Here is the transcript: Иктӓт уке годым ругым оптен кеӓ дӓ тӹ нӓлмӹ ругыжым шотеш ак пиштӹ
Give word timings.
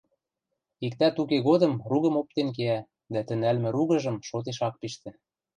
Иктӓт 0.85 1.15
уке 1.21 1.37
годым 1.47 1.73
ругым 1.89 2.15
оптен 2.21 2.49
кеӓ 2.55 2.79
дӓ 3.13 3.21
тӹ 3.27 3.33
нӓлмӹ 3.41 3.69
ругыжым 3.75 4.17
шотеш 4.27 4.59
ак 4.67 4.75
пиштӹ 4.81 5.09